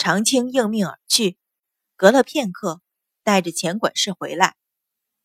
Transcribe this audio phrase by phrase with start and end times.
[0.00, 1.36] 长青应命而去。
[1.94, 2.80] 隔了片刻，
[3.22, 4.56] 带着钱管事回来。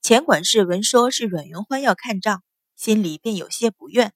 [0.01, 2.44] 钱管事闻说是阮云欢要看账，
[2.75, 4.14] 心里便有些不愿，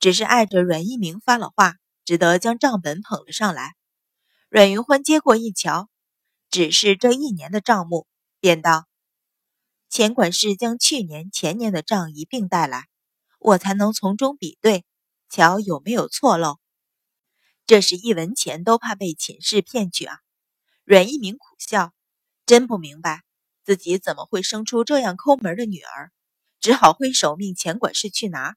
[0.00, 3.76] 只是碍着阮一鸣发了话，只得将账本捧了上来。
[4.48, 5.88] 阮云欢接过一瞧，
[6.50, 8.08] 只是这一年的账目，
[8.40, 8.88] 便道
[9.88, 12.88] ：“钱管事将去年、前年的账一并带来，
[13.38, 14.84] 我才能从中比对，
[15.28, 16.58] 瞧有没有错漏。
[17.66, 20.18] 这是一文钱都怕被秦氏骗去啊！”
[20.84, 21.92] 阮一鸣苦笑，
[22.46, 23.22] 真不明白。
[23.64, 26.12] 自己怎么会生出这样抠门的女儿？
[26.60, 28.56] 只好挥手命钱管事去拿。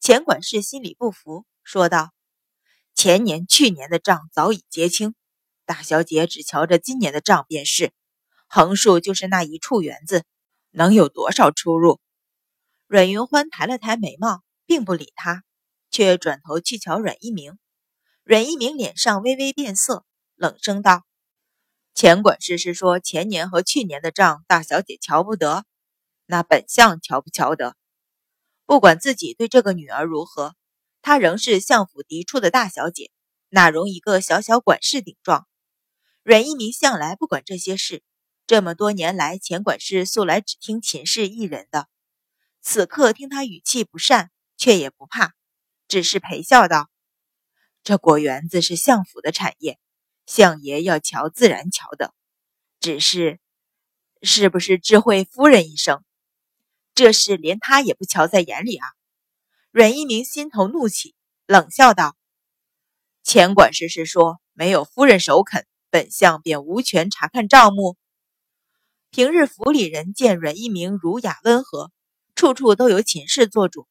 [0.00, 2.10] 钱管事心里不服，说道
[2.94, 5.14] ：“前年、去年的账早已结清，
[5.64, 7.92] 大小姐只瞧着今年的账便是。
[8.48, 10.24] 横竖就是那一处园子，
[10.70, 12.00] 能有多少出入？”
[12.88, 15.44] 阮云欢抬了抬眉毛，并不理他，
[15.92, 17.56] 却转头去瞧阮一鸣。
[18.24, 20.04] 阮一鸣脸上微微变色，
[20.36, 21.04] 冷声道。
[21.92, 25.64] 钱管事是说前年和去年的账，大小姐瞧不得，
[26.26, 27.76] 那本相瞧不瞧得？
[28.64, 30.54] 不管自己对这个女儿如何，
[31.02, 33.10] 她仍是相府嫡出的大小姐，
[33.48, 35.48] 哪容一个小小管事顶撞？
[36.22, 38.04] 阮一鸣向来不管这些事，
[38.46, 41.88] 这么多年来，钱管事素来只听秦氏一人的，
[42.60, 45.34] 此刻听他语气不善，却也不怕，
[45.88, 46.88] 只是陪笑道
[47.82, 49.78] ：“这果园子是相府的产业。”
[50.24, 52.14] 相爷要瞧，自然瞧的，
[52.78, 53.40] 只是，
[54.22, 56.04] 是不是智慧夫人一声？
[56.94, 58.86] 这事连他也不瞧在眼里啊！
[59.72, 62.16] 阮一鸣心头怒起，冷笑道
[63.24, 67.96] ：“钱管事是说，没有夫人首肯，本相便无权查看账目。”
[69.10, 71.90] 平日府里人见阮一鸣儒雅温和，
[72.36, 73.88] 处处都由秦氏做主，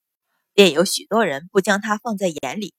[0.54, 2.74] 便有许多人不将他放在眼里。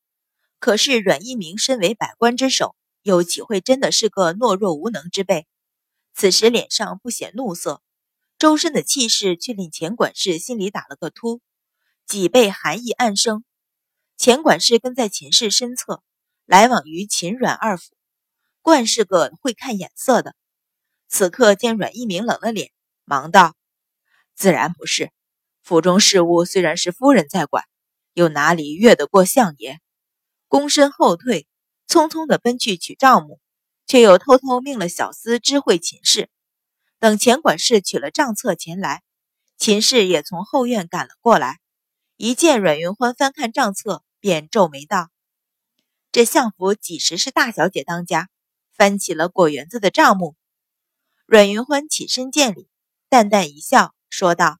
[0.62, 2.76] 可是阮一鸣身为百官之首。
[3.02, 5.48] 又岂会真的是个懦弱无能之辈？
[6.14, 7.82] 此时脸上不显怒色，
[8.38, 11.40] 周身的气势却令钱管事心里打了个突，
[12.06, 13.44] 脊背寒意暗生。
[14.16, 16.00] 钱管事跟在秦氏身侧，
[16.46, 17.96] 来往于秦阮二府，
[18.60, 20.36] 惯是个会看眼色的。
[21.08, 22.70] 此刻见阮一鸣冷了脸，
[23.04, 23.56] 忙道
[24.36, 25.10] ：“自然不是。
[25.64, 27.64] 府中事务虽然是夫人在管，
[28.14, 29.80] 又哪里越得过相爷？”
[30.52, 31.46] 躬身后退。
[31.88, 33.38] 匆匆地奔去取账目，
[33.86, 36.30] 却又偷偷命了小厮知会秦氏。
[36.98, 39.02] 等钱管事取了账册前来，
[39.58, 41.60] 秦氏也从后院赶了过来。
[42.16, 45.10] 一见阮云欢翻看账册，便皱眉道
[46.12, 48.30] ：“这相府几时是大小姐当家，
[48.72, 50.34] 翻起了果园子的账目？”
[51.26, 52.68] 阮云欢起身见礼，
[53.10, 54.58] 淡淡一笑，说道：“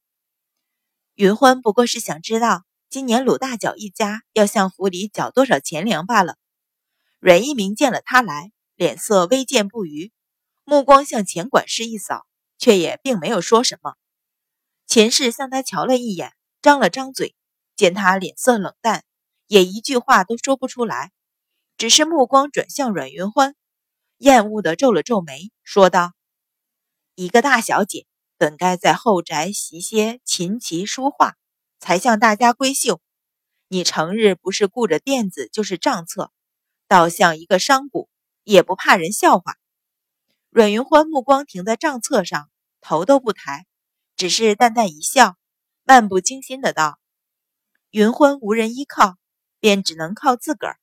[1.15, 6.37] 云欢不过是想知道今年鲁大脚一家要向府里缴多少钱粮罢了。”
[7.21, 10.13] 阮一鸣见了他来，脸色微见不愉，
[10.65, 12.27] 目光向钱管事一扫，
[12.59, 13.95] 却也并没有说什么。
[14.87, 17.35] 钱氏向他瞧了一眼，张了张嘴，
[17.77, 19.05] 见他脸色冷淡，
[19.47, 21.13] 也一句话都说不出来，
[21.79, 23.55] 只是目光转向阮云欢，
[24.19, 26.13] 厌恶地皱了皱眉，说道
[27.17, 28.05] ：“一个大小姐，
[28.37, 31.37] 本该在后宅习些琴棋书画，
[31.83, 33.01] 才向大家闺秀。
[33.67, 36.31] 你成日不是顾着垫子，就是账册。”
[36.87, 38.09] 倒像一个商贾，
[38.45, 39.57] 也不怕人笑话。
[40.51, 42.49] 阮云欢目光停在账册上，
[42.81, 43.67] 头都不抬，
[44.15, 45.37] 只是淡淡一笑，
[45.83, 47.01] 漫不经心的道
[47.91, 49.17] ：“云欢无人依靠，
[49.59, 50.79] 便只能靠自个儿。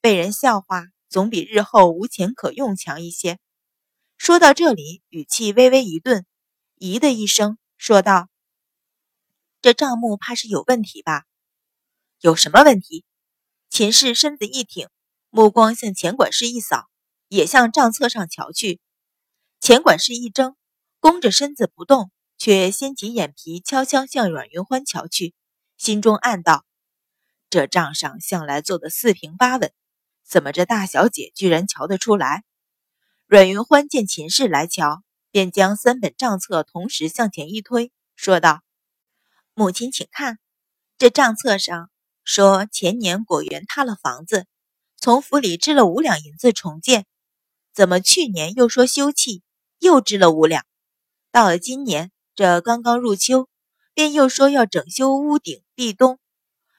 [0.00, 3.38] 被人笑话，总比日后无钱可用强一些。”
[4.18, 6.26] 说到这里，语气微微一顿，
[6.78, 8.28] 咦的一声，说道
[9.62, 11.24] ：“这账目怕是有问题吧？
[12.20, 13.04] 有什么问题？”
[13.70, 14.88] 秦氏身子一挺。
[15.30, 16.90] 目光向钱管事一扫，
[17.28, 18.80] 也向账册上瞧去。
[19.60, 20.56] 钱管事一怔，
[21.00, 25.32] 弓着身子不动，却掀起眼皮，悄悄向阮云欢瞧去，
[25.78, 26.66] 心中暗道：
[27.48, 29.72] 这账上向来做的四平八稳，
[30.22, 32.44] 怎么这大小姐居然瞧得出来？
[33.26, 38.60] 阮云欢见秦氏来瞧，便将三本账册同时向前一推，说道
[39.62, 40.40] ：“母亲，请看，
[40.98, 41.88] 这账册上
[42.24, 44.46] 说前年果园塌了房子。”
[44.98, 47.06] 从府里支了五两银子重建，
[47.72, 49.42] 怎么去年又说休憩，
[49.78, 50.64] 又支了五两？
[51.30, 53.48] 到了今年，这刚刚入秋，
[53.94, 56.18] 便又说要整修屋顶壁咚，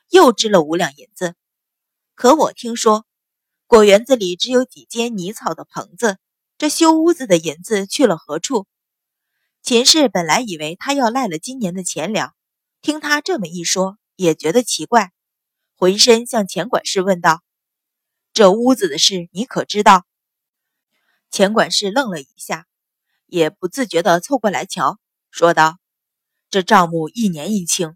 [0.10, 1.36] 又支了五两银子。
[2.16, 3.06] 可我听说，
[3.66, 6.18] 果园子里只有几间泥草的棚子，
[6.58, 8.68] 这修屋子的银子去了何处？
[9.62, 12.34] 秦氏本来以为他要赖了今年的钱粮，
[12.84, 15.14] 听他这么一说，也觉得奇怪，
[15.74, 17.42] 回身向钱管事问道。
[18.34, 20.06] 这屋子的事，你可知道？
[21.32, 22.68] 钱管事愣了一下，
[23.26, 25.00] 也不自觉地凑过来瞧，
[25.32, 25.78] 说道
[26.52, 27.96] ：“这账目一年一清，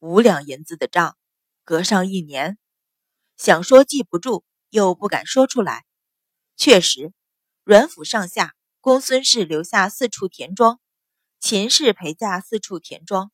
[0.00, 1.16] 五两银子的账，
[1.62, 2.58] 隔上一年，
[3.36, 5.84] 想说记不住，又不敢说出来。
[6.56, 7.12] 确实，
[7.62, 10.80] 阮府上下，公孙氏留下四处田庄，
[11.38, 13.30] 秦氏陪嫁四处田庄，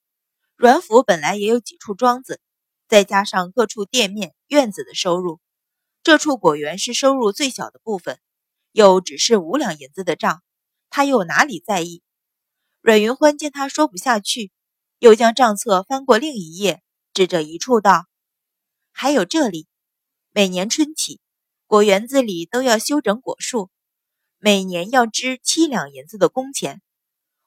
[0.63, 2.41] 阮府本来也有几处庄子，
[2.87, 5.41] 再加上各处店面、院子的收入，
[6.05, 8.21] 这处果园是收入最小的部分。”
[8.71, 10.41] 又只是五两银子的账，
[10.89, 12.01] 他又哪里在意？
[12.81, 14.53] 阮云欢见他说不下去，
[15.01, 16.81] 又将账册翻过另一页，
[17.13, 18.07] 指着一处道
[18.95, 19.67] ：“还有这里，
[20.31, 21.21] 每年春起，
[21.67, 23.69] 果园子里都要修整果树，
[24.39, 26.81] 每年要支七两银子的工钱。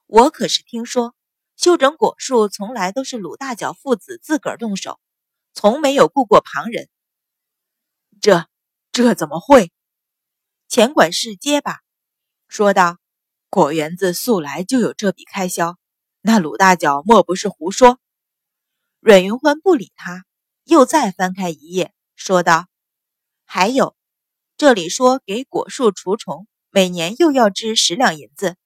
[0.06, 1.16] 我可是听说，
[1.56, 5.00] 修整果树从来都是鲁大脚父子自个儿动手，
[5.54, 6.90] 从没有雇过旁人。
[8.22, 8.48] 这，
[8.92, 9.72] 这怎么会？”
[10.68, 11.80] 钱管事结巴
[12.48, 12.98] 说道
[13.50, 15.78] ：“果园子素来就有这笔开销，
[16.22, 18.00] 那鲁大脚莫不是胡说？”
[19.00, 20.26] 阮云欢不理他，
[20.64, 22.68] 又再翻开一页，说道
[23.46, 23.96] ：“还有，
[24.58, 28.58] 这里说给果树除虫，每年又要支十两银子。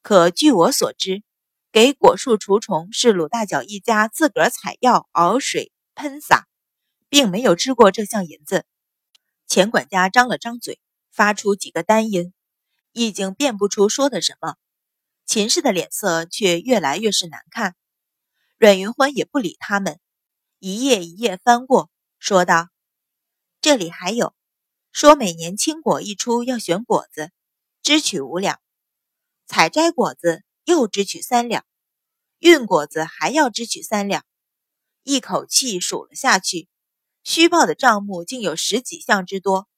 [0.00, 1.22] 可据我所知，
[1.72, 6.46] 给果树除虫是鲁大脚一家自个儿采药、熬水、喷洒，
[7.08, 8.64] 并没有支过这项银子。”
[9.48, 10.78] 钱管家张了张嘴。
[11.14, 12.32] 发出几个单音，
[12.92, 14.56] 已经辨不出说的什么。
[15.26, 17.76] 秦氏的脸色却越来越是难看。
[18.56, 20.00] 阮云欢也不理他们，
[20.58, 22.70] 一页一页翻过，说道
[23.60, 24.34] ：“这里还有，
[24.90, 27.30] 说每年青果一出要选果子，
[27.82, 28.56] 支取五两；
[29.46, 31.62] 采摘果子又支取三两；
[32.38, 34.24] 运果子还要支取三两。”
[35.04, 36.68] 一口气数了下去，
[37.24, 39.68] 虚报的账目竟有十几项之多。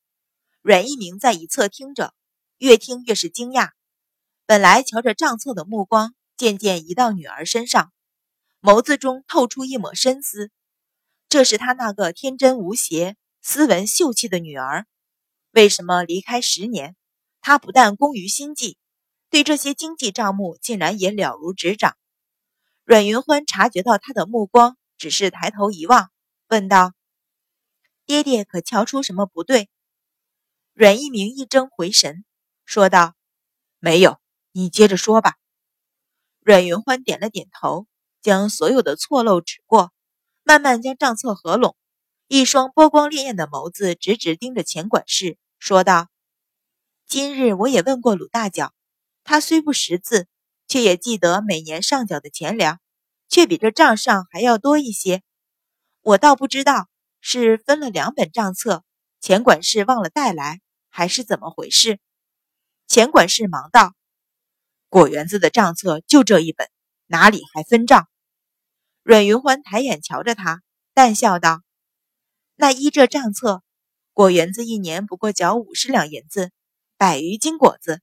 [0.60, 2.14] 阮一鸣在一侧听着，
[2.58, 3.70] 越听越是惊讶。
[4.46, 7.92] 本来瞧着账册的目光渐渐移到女儿身上，
[8.60, 10.50] 眸子中透出一抹深思。
[11.30, 14.86] 这是他那个天真无邪、斯文秀气的女儿，
[15.52, 16.96] 为什么离开十年，
[17.40, 18.76] 他不但工于心计，
[19.34, 21.96] 对这些经济账目竟然也了如指掌？
[22.84, 26.12] 阮云欢察觉到他的目光，只是抬头一望，
[26.46, 26.92] 问道
[28.06, 29.68] ：“爹爹可瞧出什么不对？”
[30.72, 32.24] 阮一鸣一怔回神，
[32.64, 33.16] 说道
[33.80, 34.20] ：“没有，
[34.52, 35.34] 你接着说吧。”
[36.38, 37.88] 阮云欢点了点头，
[38.22, 39.92] 将所有的错漏指过，
[40.44, 41.76] 慢慢将账册合拢，
[42.28, 46.06] 一双波光潋滟的眸子直直盯着钱管事，说道
[47.08, 48.72] ：“今日我也问过鲁大脚，
[49.24, 50.28] 他虽不识字，
[50.68, 52.78] 却也记得每年上缴的钱粮，
[53.28, 55.22] 却比这账上还要多一些。
[56.02, 56.88] 我倒不知道
[57.20, 58.84] 是分了两本账册，
[59.20, 60.60] 钱管事忘了带来。”
[60.96, 61.98] 还是怎么回事？
[62.86, 63.94] 钱管事忙道
[64.88, 66.70] ：“果园子的账册就这一本，
[67.06, 68.06] 哪里还分账？”
[69.02, 70.62] 阮云欢抬眼瞧着他，
[70.92, 71.62] 淡笑道
[72.54, 73.64] ：“那依这账册，
[74.12, 76.52] 果园子一年不过缴五十两银子，
[76.96, 78.00] 百余斤果子，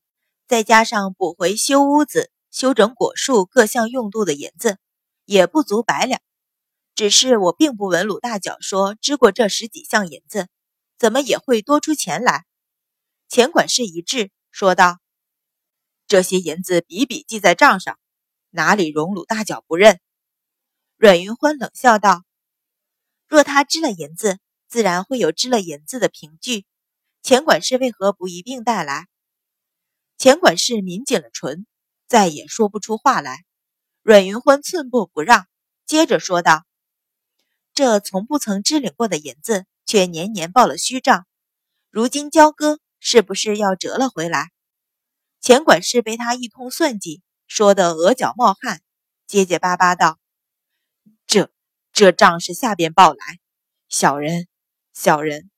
[0.52, 4.76] 再加上补回修屋子、修整果树各项用度的银子，
[5.24, 6.20] 也不足百两。
[6.94, 10.48] 只是我并不闻鲁大脚说支过这十几项银子，
[10.98, 12.44] 怎么也会多出钱来？”
[13.30, 14.98] 钱管事一致说道
[16.06, 17.98] ：“这些银子笔笔记在账上，
[18.50, 20.00] 哪里容鲁大脚不认？”
[21.00, 22.24] 阮云欢冷笑道
[23.26, 24.38] ：“若他支了银子，
[24.68, 26.66] 自然会有支了银子的凭据。
[27.22, 29.06] 钱管事为何不一并带来？”
[30.22, 31.66] 钱管事抿紧了唇，
[32.06, 33.44] 再也说不出话来。
[34.02, 35.48] 阮云欢寸步不让，
[35.84, 36.64] 接着说道
[37.74, 41.26] ：“这从不曾支领过的银子，却年年报了虚账，
[41.90, 44.52] 如今交割。”是不是要折了回来？
[45.40, 48.80] 钱管事被他一通算计，说得额角冒汗，
[49.26, 50.20] 结结巴巴道
[51.26, 51.50] ：“这
[51.92, 53.40] 这账是下边报来，
[53.88, 54.46] 小人
[54.94, 55.50] 小人。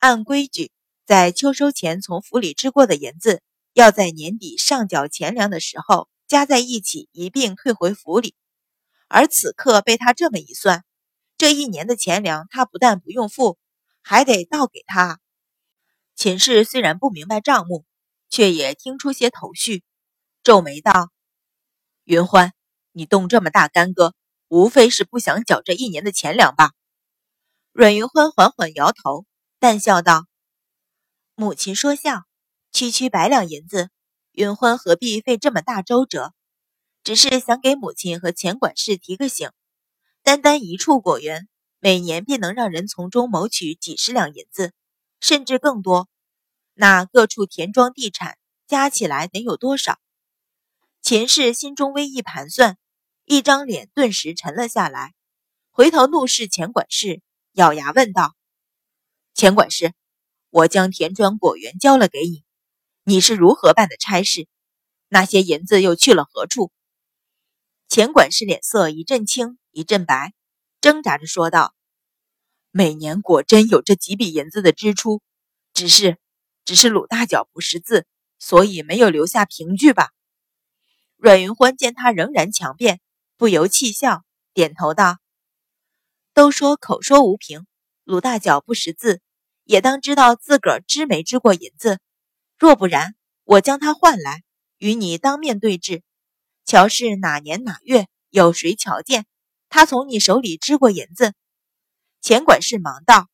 [0.00, 0.70] 按规矩，
[1.06, 3.42] 在秋收前从府里支过的银子，
[3.74, 8.34] 要在年底上缴钱粮的时候加在一起一并退回府里。
[9.08, 10.84] 而此刻被他这么一算，
[11.36, 13.58] 这一年的钱粮他不但不用付，
[14.00, 15.20] 还得倒给他。”
[16.16, 17.84] 秦氏虽然不明白账目，
[18.30, 19.82] 却也听出些头绪，
[20.44, 21.10] 皱眉道
[22.04, 22.52] ：“云欢，
[22.92, 24.14] 你动这么大干戈，
[24.48, 26.70] 无非是不想缴这一年的钱粮吧？”
[27.72, 29.26] 阮云欢缓缓摇头，
[29.58, 30.26] 淡笑道
[31.34, 32.22] ：“母亲说笑，
[32.74, 33.88] 区区百两银子，
[34.32, 36.34] 云欢何必费这么大周折？
[37.04, 39.48] 只是想给母亲和钱管事提个醒，
[40.24, 44.72] 单单一处果园，每年便能让人从中谋取几十两银子。”
[45.22, 46.08] 甚至更多，
[46.74, 50.00] 那各处田庄地产加起来得有多少？
[51.00, 52.76] 秦氏心中微一盘算，
[53.24, 55.14] 一张脸顿时沉了下来，
[55.70, 58.34] 回头怒视钱管事，咬牙问道
[59.32, 59.94] ：“钱管事，
[60.50, 62.42] 我将田庄果园交了给你，
[63.04, 64.48] 你是如何办的差事？
[65.08, 66.72] 那些银子又去了何处？”
[67.88, 70.34] 钱管事脸色一阵青一阵白，
[70.80, 71.74] 挣扎着说道
[72.72, 75.22] ：“每年果真有这几笔银子的支出，
[75.72, 76.18] 只是……”
[76.64, 78.06] 只是鲁大脚不识字，
[78.38, 80.12] 所以没有留下凭据吧？
[81.18, 83.02] 阮云欢见他仍然强辩，
[83.36, 85.18] 不由气笑，点头道
[86.32, 87.66] ：“都说口说无凭，
[88.02, 89.20] 鲁大脚不识字，
[89.64, 92.00] 也当知道自个儿支没支过银子。
[92.58, 94.42] 若不然，我将他唤来，
[94.78, 96.02] 与你当面对质，
[96.64, 99.26] 瞧是哪年哪月，有谁瞧见
[99.68, 101.34] 他从你手里支过银子？”
[102.22, 103.28] 钱管事忙道。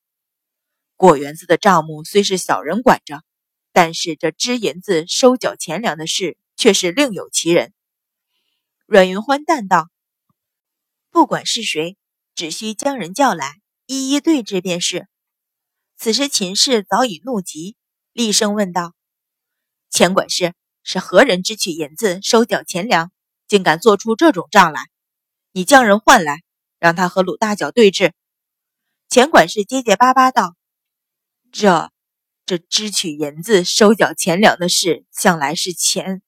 [0.95, 3.23] 果园子的账目虽是小人管着，
[3.71, 7.73] 但是这支银子收缴钱粮的事却是另有其人。
[8.85, 9.89] 阮云欢淡道
[11.09, 11.97] ：“不管是谁，
[12.35, 15.07] 只需将人叫来，一一对质便是。”
[15.97, 17.75] 此时秦氏早已怒极，
[18.11, 18.93] 厉声问道
[19.91, 23.11] ：“钱管事是何人支取银子收缴钱粮，
[23.47, 24.81] 竟敢做出这种账来？
[25.51, 26.41] 你将人唤来，
[26.79, 28.13] 让他和鲁大脚对质。”
[29.09, 30.55] 钱管事结结巴巴道。
[31.51, 31.91] 这，
[32.45, 36.21] 这支取银子、收缴钱粮的事，向来是钱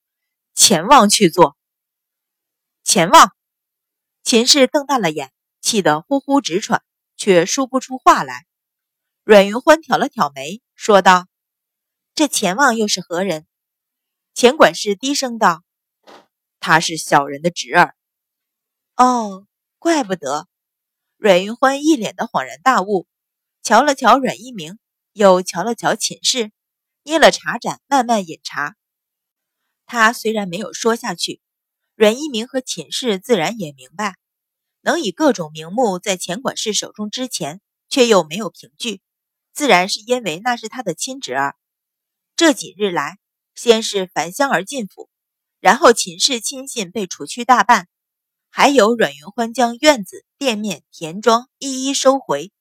[0.53, 1.55] 钱旺去做。
[2.83, 3.33] 钱旺，
[4.23, 6.83] 秦氏瞪大了眼，气得呼呼直喘，
[7.15, 8.45] 却说不出话来。
[9.23, 11.27] 阮云欢挑了挑眉，说道
[12.13, 13.47] ：“这钱旺又是何人？”
[14.33, 15.63] 钱管事低声道
[16.59, 17.95] ：“他是小人的侄儿。”
[18.95, 19.47] 哦，
[19.79, 20.47] 怪不得。
[21.17, 23.07] 阮云欢一脸的恍然大悟，
[23.61, 24.77] 瞧了瞧阮一鸣。
[25.13, 26.51] 又瞧了瞧寝室，
[27.03, 28.75] 捏了茶盏，慢慢饮茶。
[29.85, 31.39] 他虽然没有说下去，
[31.93, 34.15] 阮一鸣和寝室自然也明白，
[34.81, 39.03] 能以各种名目在钱管事手中支钱，却又没有凭据，
[39.53, 41.55] 自然是因为那是他的亲侄儿。
[42.35, 43.19] 这几日来，
[43.55, 45.09] 先是樊香儿进府，
[45.59, 47.87] 然后秦氏亲信被除去大半，
[48.49, 52.51] 还有阮云欢将院子、店面、田庄一一收回。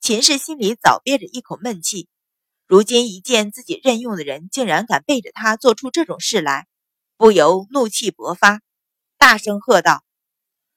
[0.00, 2.08] 秦氏心里早憋着一口闷气，
[2.66, 6.66] 如今一见自己任用的人竟然敢背着他做出这种事来，
[7.16, 8.60] 不由怒气勃发，
[9.16, 10.04] 大声喝道：“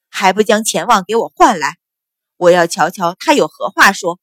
[0.09, 1.77] 还不将钱旺给我唤来！
[2.37, 4.19] 我要瞧瞧他有何话说！”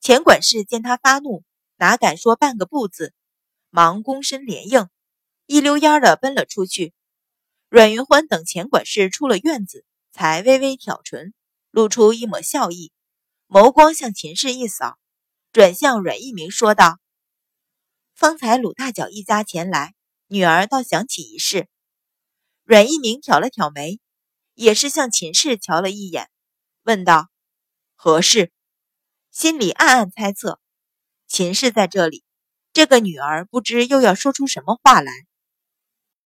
[0.00, 1.42] 钱管事见他发怒，
[1.76, 3.12] 哪敢说半个不字，
[3.76, 4.88] 忙躬身连应，
[5.44, 6.94] 一溜烟的奔了出去。
[7.68, 11.34] 阮云欢等钱管事出了院子，才微微挑唇，
[11.70, 12.90] 露出一抹笑意。
[13.46, 14.96] 眸光向秦氏一扫，
[15.52, 16.98] 转向阮一鸣说道
[18.16, 19.92] ：“方才鲁大脚一家前来，
[20.26, 21.68] 女儿倒想起一事。”
[22.64, 24.00] 阮一鸣挑了挑眉，
[24.54, 26.30] 也是向秦氏瞧了一眼，
[26.84, 27.28] 问道
[27.94, 28.50] ：“何事？”
[29.30, 30.62] 心里暗暗猜测，
[31.26, 32.24] 秦氏在这里，
[32.76, 35.10] 这个女儿不知又要说出什么话来。